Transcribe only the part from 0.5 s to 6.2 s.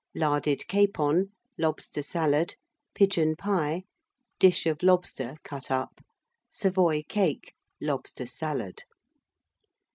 Capon. Lobster Salad. Pigeon Pie. Dish of Lobster, cut up.